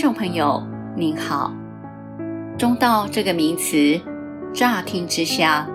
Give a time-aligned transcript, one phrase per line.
[0.00, 0.66] 众朋友，
[0.96, 1.52] 您好。
[2.56, 4.00] 中道这个名词，
[4.50, 5.68] 乍听之下，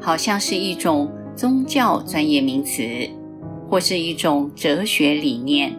[0.00, 2.82] 好像是一种宗教专业名词，
[3.68, 5.76] 或是一种哲学理念。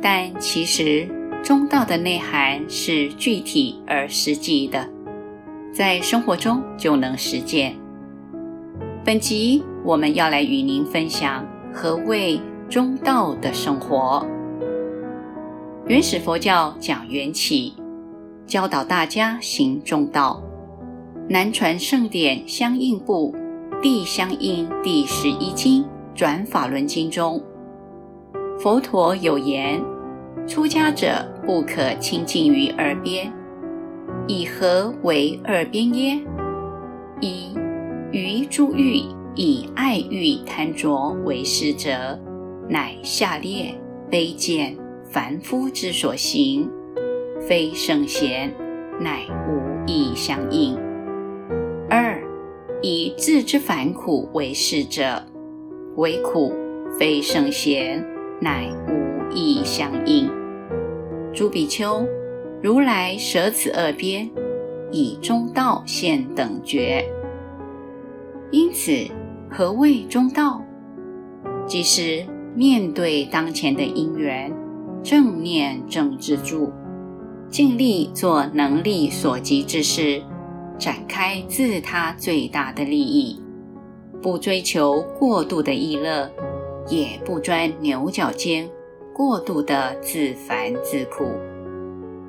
[0.00, 1.08] 但其实，
[1.42, 4.88] 中道的内涵是具体而实际的，
[5.72, 7.74] 在生活中就能实践。
[9.04, 14.24] 本集我们要来与您分享何谓中道的生活。
[15.90, 17.74] 原始佛教讲缘起，
[18.46, 20.40] 教导大家行中道。
[21.28, 23.34] 南传圣典相应部
[23.82, 25.84] 地相应第十一经
[26.14, 27.42] 转法轮经中，
[28.60, 29.82] 佛陀有言：
[30.46, 33.32] 出家者不可亲近于二边，
[34.28, 36.20] 以何为二边耶？
[37.20, 37.52] 一
[38.12, 39.02] 于诸欲
[39.34, 42.16] 以爱欲贪着为事者，
[42.68, 43.74] 乃下劣
[44.08, 44.76] 卑贱。
[45.10, 46.70] 凡夫之所行，
[47.40, 48.54] 非圣贤，
[49.00, 50.78] 乃无义相应。
[51.88, 52.22] 二，
[52.80, 55.20] 以自知烦苦为事者，
[55.96, 56.54] 为苦，
[56.96, 58.06] 非圣贤，
[58.40, 60.30] 乃无义相应。
[61.34, 62.06] 诸比丘，
[62.62, 64.30] 如来舍此二边，
[64.92, 67.04] 以中道现等觉。
[68.52, 68.92] 因此，
[69.50, 70.62] 何谓中道？
[71.66, 72.24] 即是
[72.54, 74.52] 面对当前的因缘。
[75.02, 76.70] 正念正知住，
[77.48, 80.22] 尽力做能力所及之事，
[80.78, 83.40] 展开自他最大的利益，
[84.20, 86.30] 不追求过度的逸乐，
[86.88, 88.68] 也不钻牛角尖，
[89.14, 91.24] 过度的自烦自苦。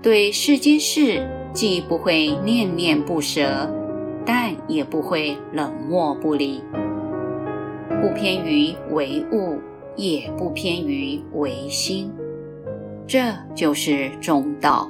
[0.02, 3.70] 对世间事，既不会念念不舍，
[4.26, 6.64] 但也不会冷漠不理，
[8.02, 9.60] 不偏于唯物，
[9.98, 12.10] 也不偏于唯心。
[13.12, 14.90] 这就是中道。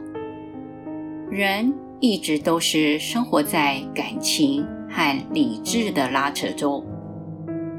[1.31, 6.85] 人一直都是生活在感情和理智的拉扯中。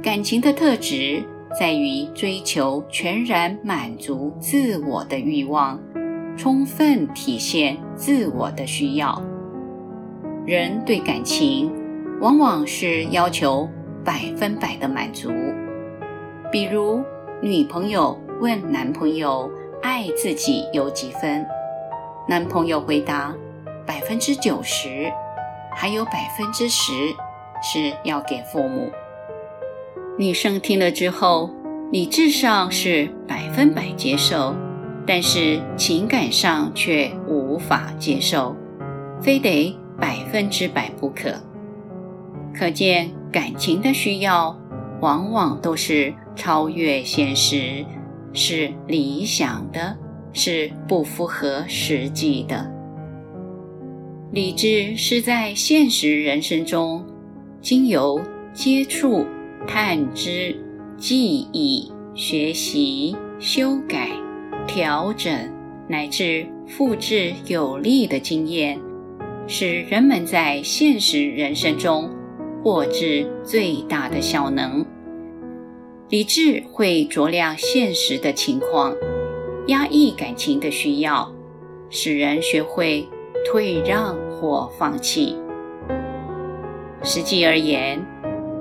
[0.03, 1.23] 感情的特质
[1.57, 5.81] 在于追求全然满足自我的欲望，
[6.37, 9.23] 充分体现自我的需要。
[10.45, 11.71] 人对感情
[12.21, 13.69] 往往是要求
[14.05, 15.31] 百分百的满足。
[16.51, 17.01] 比如，
[17.41, 19.49] 女朋友问男朋友。
[19.83, 21.45] 爱自己有几分？
[22.29, 23.35] 男朋友回答：
[23.85, 25.13] 百分之九十，
[25.75, 26.93] 还有百分之十
[27.61, 28.93] 是要给父母。
[30.17, 31.51] 女生听了之后，
[31.91, 34.55] 理智上是百分百接受，
[35.05, 38.55] 但是情感上却无法接受，
[39.21, 41.35] 非得百分之百不可。
[42.55, 44.57] 可见感情的需要，
[45.01, 47.85] 往往都是超越现实。
[48.33, 49.97] 是理想的，
[50.33, 52.71] 是不符合实际的。
[54.33, 57.05] 理智是在现实人生中，
[57.61, 58.21] 经由
[58.55, 59.27] 接触、
[59.67, 60.57] 探知、
[60.97, 64.11] 记忆、学习、修改、
[64.67, 65.51] 调整，
[65.87, 68.81] 乃至复制有利的经验，
[69.47, 72.09] 使人们在现实人生中
[72.65, 74.83] 获致最大的效能。
[76.13, 78.95] 理智会酌量现实的情况，
[79.69, 81.33] 压抑感情的需要，
[81.89, 83.09] 使人学会
[83.47, 85.35] 退让或放弃。
[87.03, 87.99] 实际而言，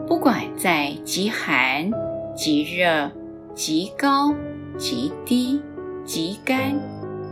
[0.07, 1.91] 不管在极寒、
[2.33, 3.11] 极热、
[3.53, 4.33] 极高、
[4.77, 5.61] 极低、
[6.05, 6.79] 极干、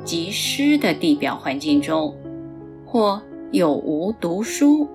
[0.04, 2.14] 极湿的地表环境中，
[2.86, 3.22] 或
[3.54, 4.86] 有无读书、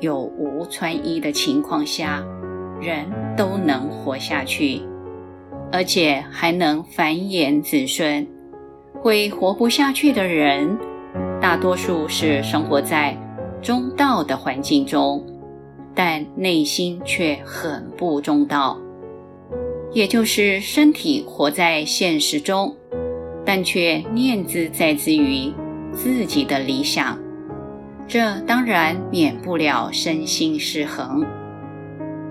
[0.00, 2.26] 有无穿衣的情况下，
[2.80, 3.06] 人
[3.36, 4.80] 都能活下去，
[5.72, 8.26] 而且还能繁衍子孙。
[9.00, 10.76] 会活不下去的人，
[11.40, 13.16] 大多数是生活在
[13.62, 15.24] 中道的环境中，
[15.94, 18.78] 但内心却很不中道。
[19.92, 22.74] 也就是身体活在现实中，
[23.44, 25.52] 但却念兹在兹于
[25.92, 27.18] 自己的理想，
[28.08, 31.24] 这当然免不了身心失衡。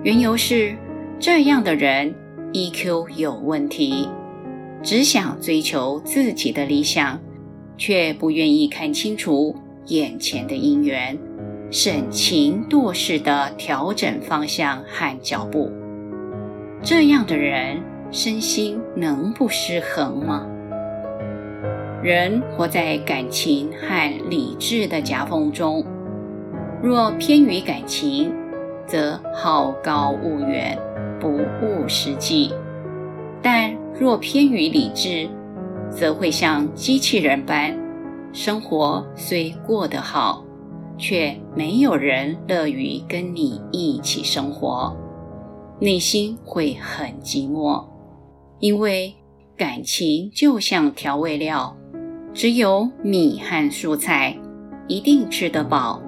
[0.06, 0.78] 缘由是，
[1.20, 2.14] 这样的人
[2.54, 4.08] EQ 有问题，
[4.84, 7.20] 只想追求自己的理想，
[7.76, 9.56] 却不愿意看清楚
[9.88, 11.18] 眼前的因缘，
[11.72, 15.72] 审情度势的调整方向和脚步。
[16.84, 17.82] 这样的人
[18.12, 20.46] 身心能不失衡吗？
[22.04, 25.84] 人活在感情和理智的夹缝中，
[26.84, 28.32] 若偏于感情，
[28.86, 30.78] 则好高骛远，
[31.20, 32.54] 不务实际；
[33.42, 35.30] 但若偏于理智，
[35.90, 37.76] 则会像机器人般，
[38.34, 40.44] 生活虽过得好，
[40.98, 44.96] 却没有人乐于跟你一起生活，
[45.80, 47.84] 内心会很寂寞。
[48.60, 49.14] 因为
[49.58, 51.76] 感情就像调味料，
[52.34, 54.38] 只有米和蔬菜，
[54.88, 56.02] 一定吃得饱；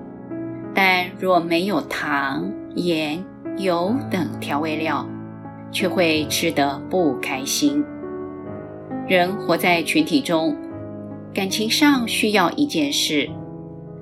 [0.73, 3.23] 但若没有糖、盐、
[3.57, 5.07] 油等调味料，
[5.71, 7.83] 却会吃得不开心。
[9.07, 10.55] 人活在群体中，
[11.33, 13.27] 感情上需要一件事，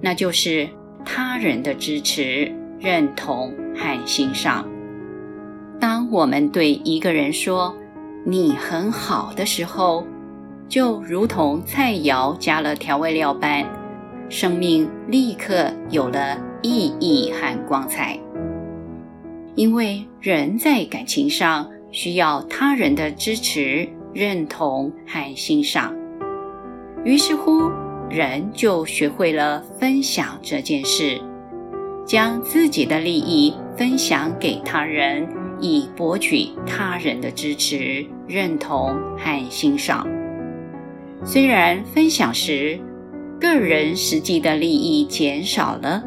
[0.01, 0.67] 那就是
[1.05, 4.67] 他人的支持、认同和欣赏。
[5.79, 7.73] 当我们对一个人说
[8.25, 10.05] “你很好”的时候，
[10.67, 13.65] 就如同菜肴加了调味料般，
[14.27, 18.19] 生命立刻有了意义和光彩。
[19.55, 23.89] 因为人在感情上需要他人的支持。
[24.15, 25.93] 认同和欣赏，
[27.03, 27.69] 于是乎，
[28.09, 31.19] 人就学会了分享这件事，
[32.05, 35.27] 将自己的利益分享给他人，
[35.59, 40.07] 以博取他人的支持、认同和欣赏。
[41.25, 42.79] 虽然分享时，
[43.37, 46.01] 个人实际的利益减少了，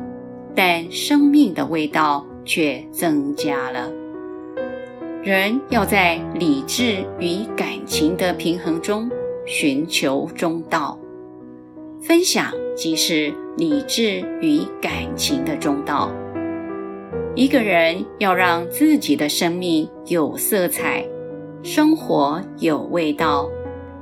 [0.54, 3.92] 但生命的味道却增加了。
[5.22, 9.10] 人要在理智与感情的平衡中
[9.46, 10.98] 寻求中道，
[12.00, 16.10] 分享即是理智与感情的中道。
[17.34, 21.04] 一个人要让自己的生命有色彩，
[21.62, 23.48] 生活有味道，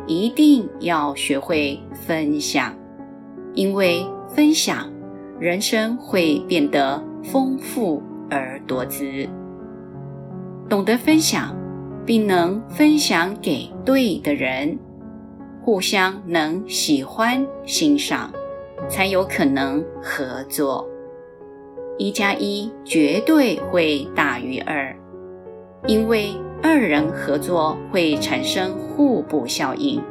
[0.07, 2.73] 一定要学会分享，
[3.55, 4.89] 因为分享，
[5.41, 9.29] 人生会变得丰富而多姿。
[10.69, 11.55] 懂得分享，
[12.05, 14.79] 并能分享给对的人，
[15.63, 18.33] 互相能喜欢欣赏，
[18.89, 20.89] 才有可能合作。
[21.99, 24.95] 一加一绝对会大于二，
[25.87, 30.03] 因为二人合作会产生互补效应。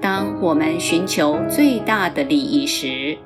[0.00, 3.18] 当我们寻求最大的利益时，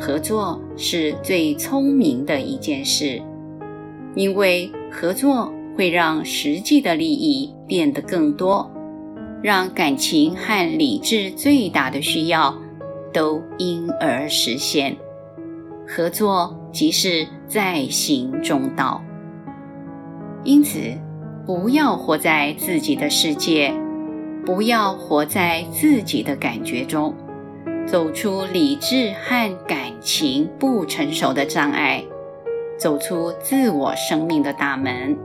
[0.00, 3.20] 合作是最聪明的一件事，
[4.14, 5.52] 因为合作。
[5.76, 8.70] 会让实际的利益变得更多，
[9.42, 12.56] 让感情和理智最大的需要
[13.12, 14.96] 都因而实现。
[15.86, 19.02] 合作即是在行中道。
[20.44, 20.78] 因此，
[21.44, 23.70] 不要活在自己的世界，
[24.46, 27.14] 不要活在自己的感觉中，
[27.86, 32.04] 走出理智和感情不成熟的障碍，
[32.76, 35.16] 走出自我生命的大门。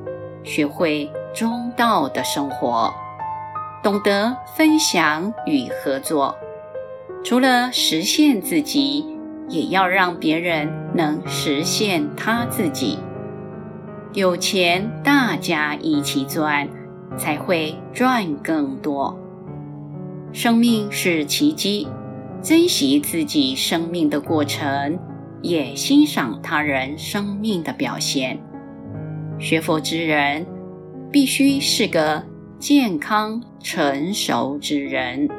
[0.44, 2.94] 学会中道的生活，
[3.84, 6.36] 懂得分享与合作，
[7.24, 9.06] 除了实现自己，
[9.48, 13.00] 也要让别人能实现他自己。
[14.14, 16.68] 有钱大家一起赚，
[17.18, 19.18] 才会赚更多。
[20.34, 21.88] 生命是奇迹，
[22.44, 24.98] 珍惜自己生命的过程，
[25.44, 28.40] 也欣赏他人生命的表现。
[29.38, 30.44] 学佛之人，
[31.12, 32.24] 必须是个
[32.58, 35.30] 健康成熟之人。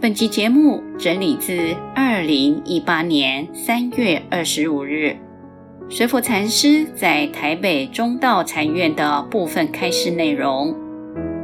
[0.00, 5.16] 本集节目整理自二零一八年三月二十五日，
[5.88, 10.83] 随佛禅师在台北中道禅院的部分开示内容。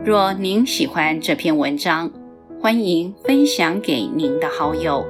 [0.02, 2.11] 若您喜欢这篇文章，
[2.59, 5.04] 欢迎分享给您的好友。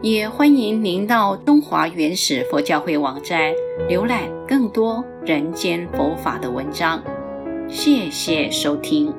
[0.00, 3.52] 也欢迎您到中华原始佛教会网站
[3.88, 7.00] 浏览更多人间佛法的文章。
[7.68, 9.14] 谢谢收听。